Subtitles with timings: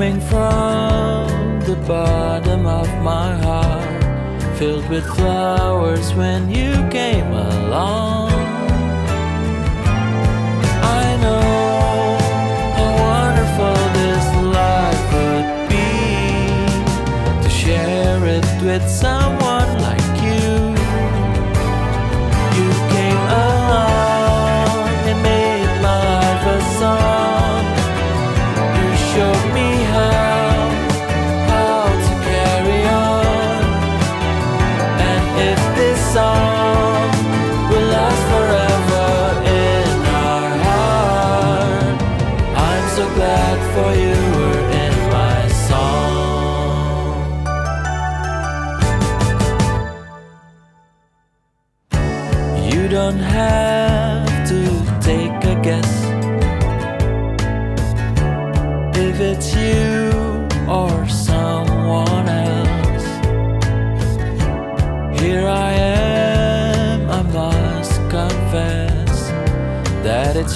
[0.00, 4.02] coming from the bottom of my heart,
[4.56, 8.30] filled with flowers when you came along.
[11.02, 12.16] I know
[12.78, 14.26] how wonderful this
[14.58, 15.92] life would be
[17.42, 19.49] to share it with someone.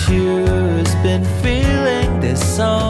[0.09, 2.84] you has been feeling this song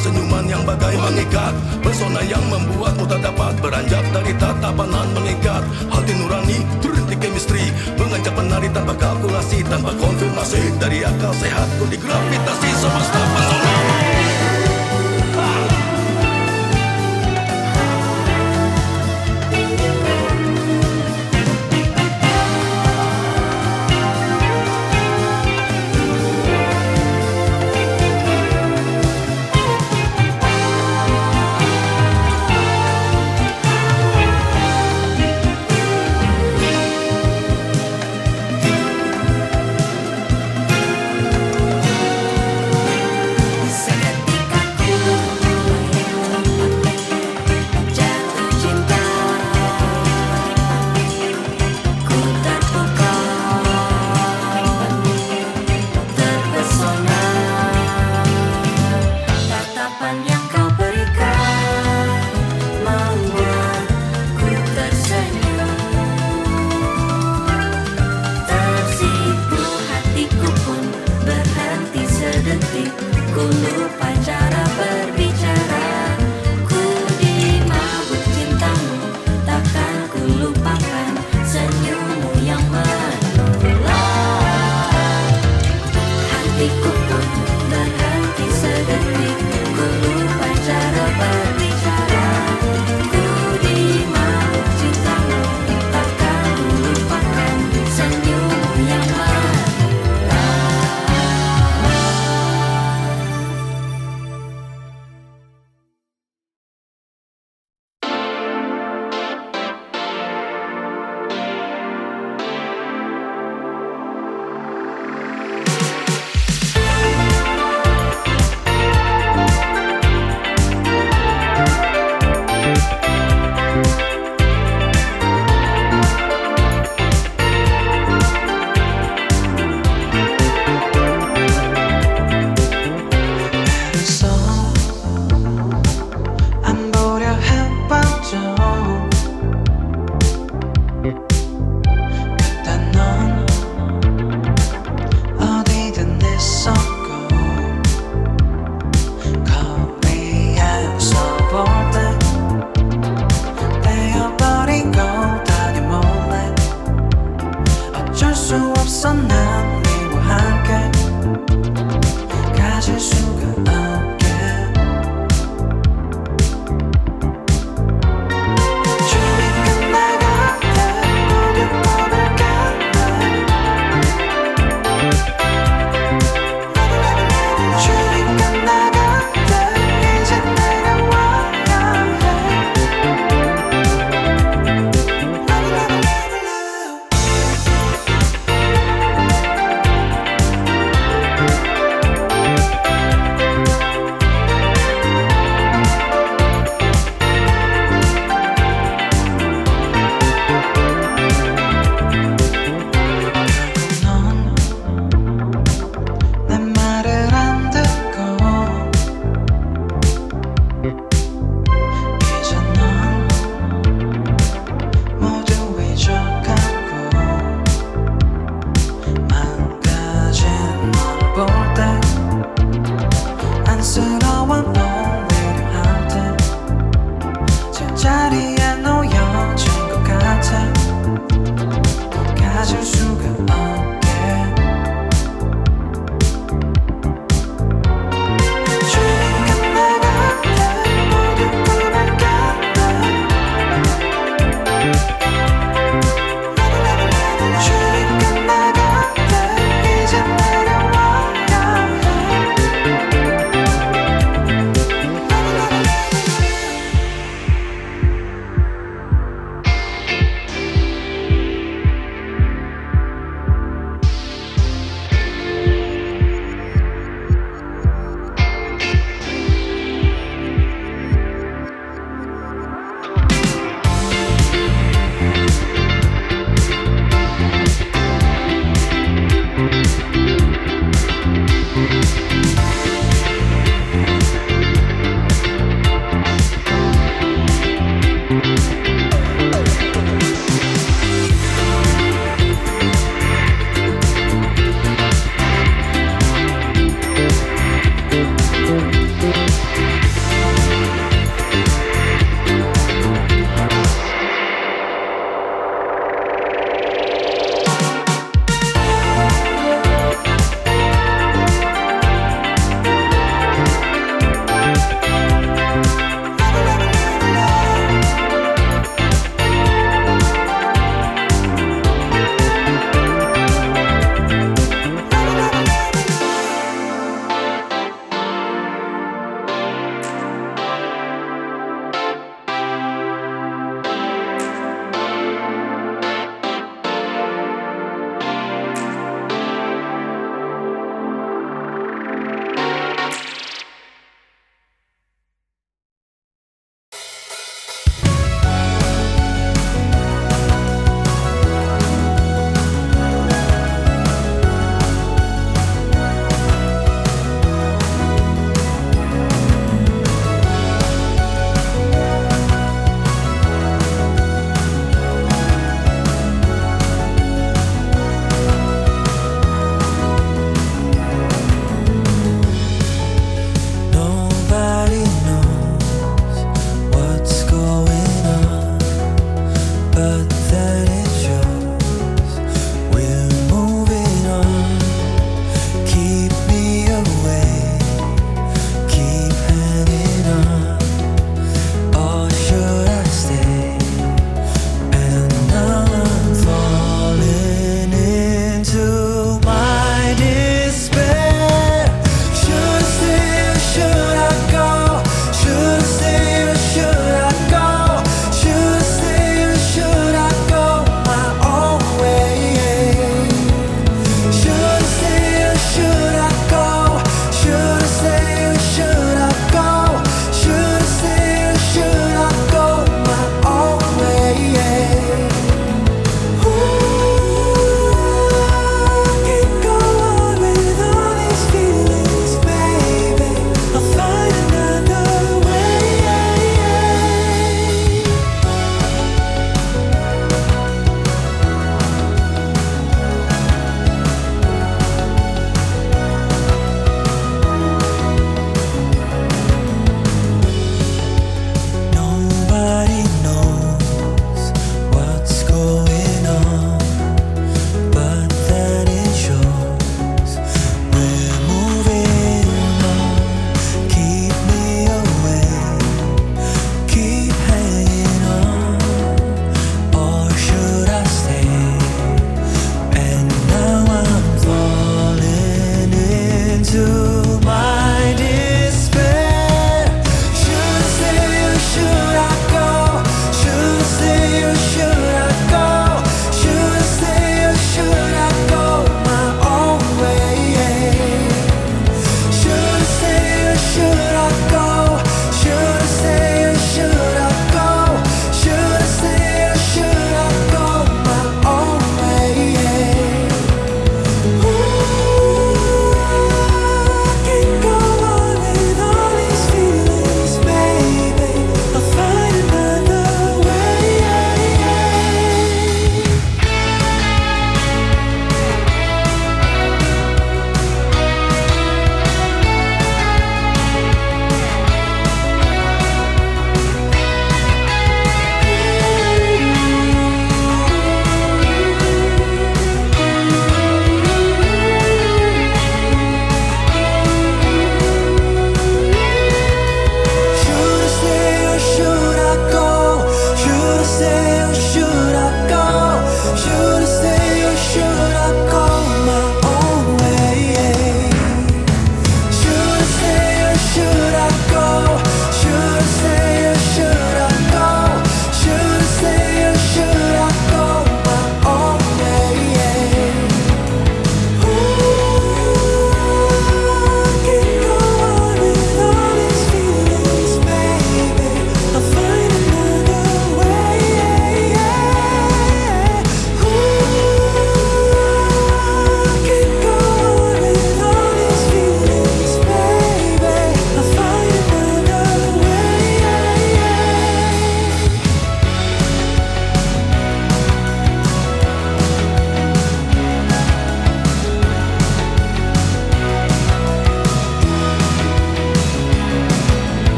[0.00, 1.52] senyuman yang bagai mengikat.
[1.84, 7.64] Pesona yang membuatmu tak dapat beranjak dari tatapanan mengikat Hati nurani terhenti kemistri.
[8.00, 10.72] Mengancam penari tanpa kalkulasi tanpa konfirmasi.
[10.80, 13.99] Dari akal sehatku digravitasi semesta pesona.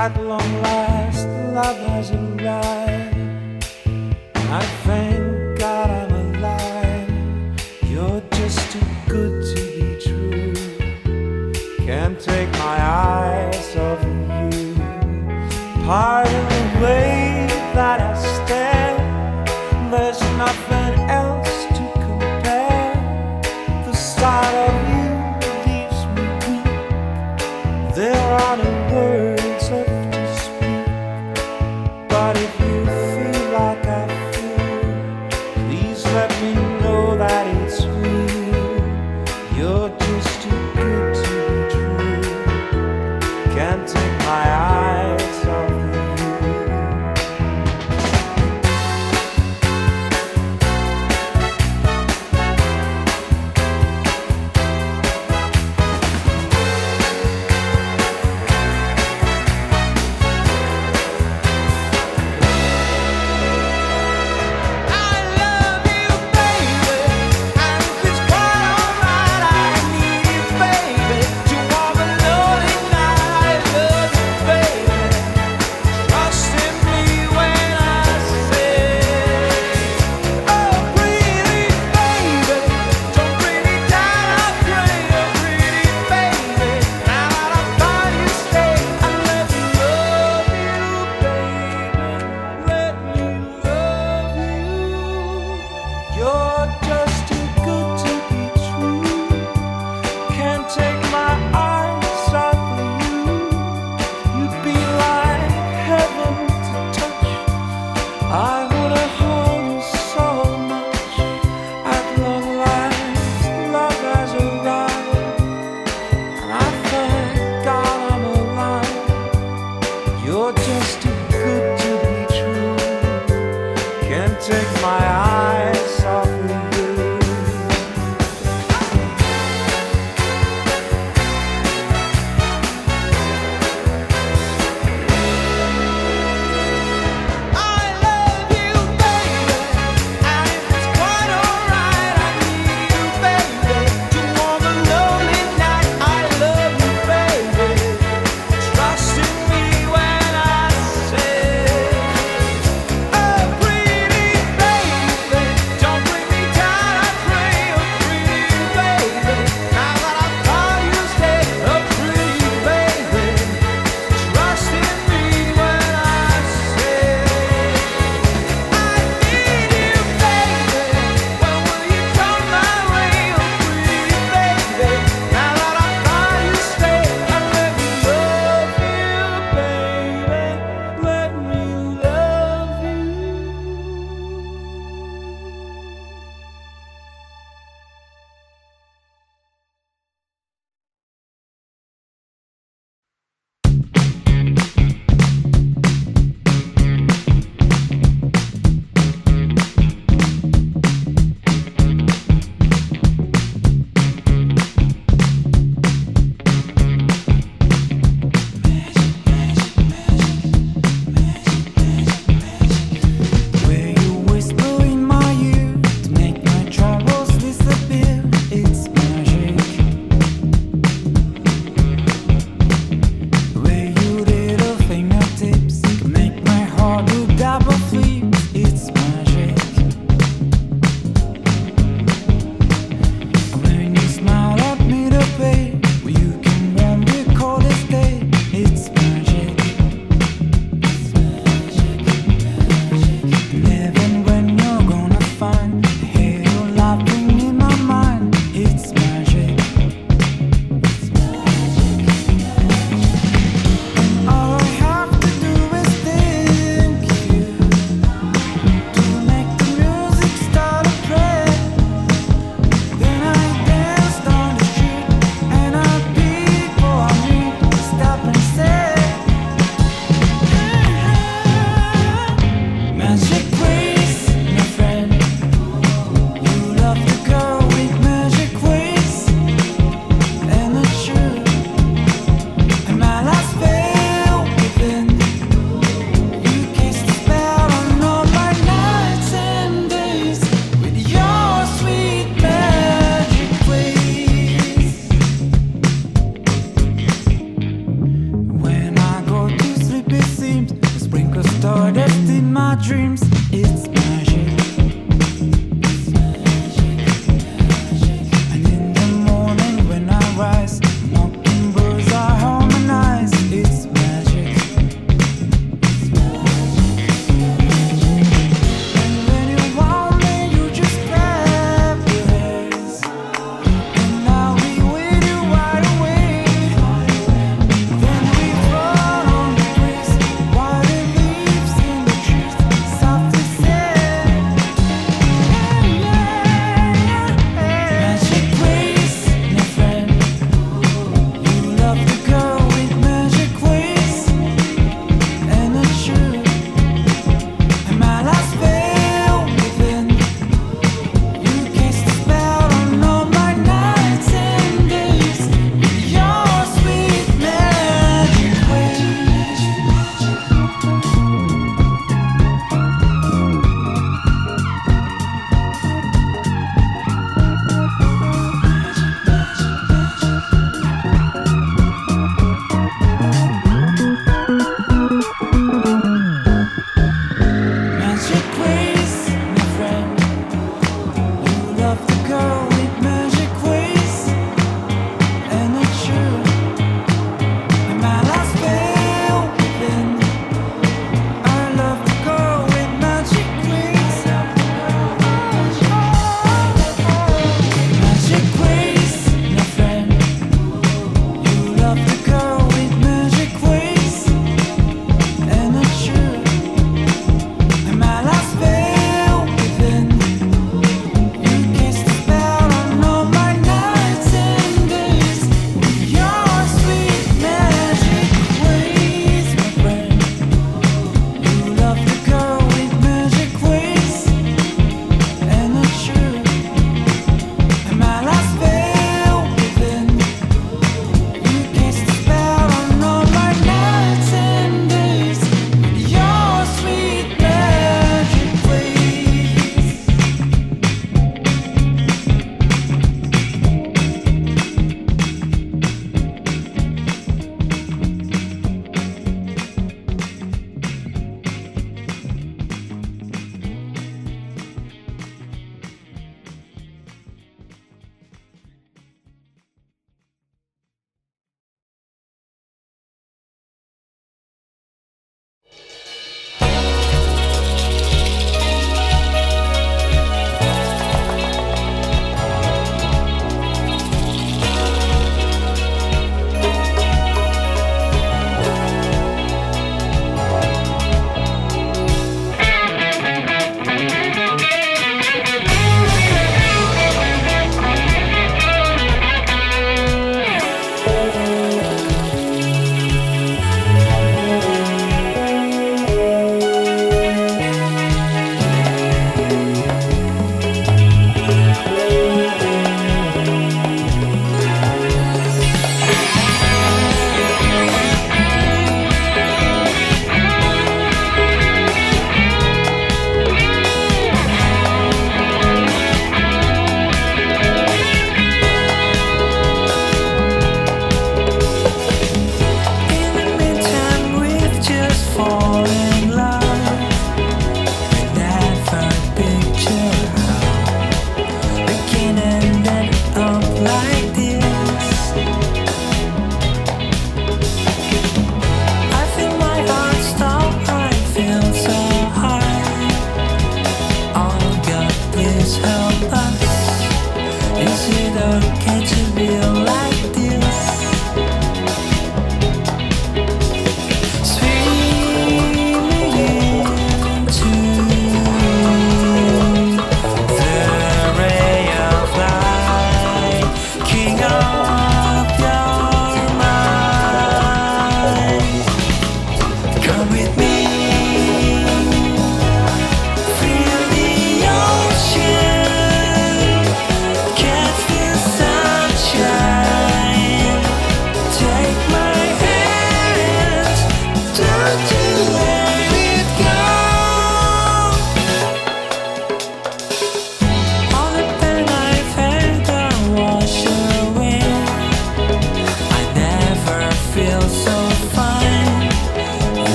[0.00, 0.79] At long last,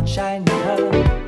[0.00, 1.19] not shine her.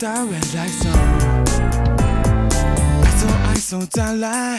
[0.00, 0.88] 到未来走，
[3.02, 4.56] 爱走爱走再来。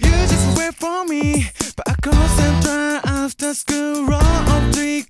[0.00, 5.06] You just wait for me, but I go and drive after school roll on three.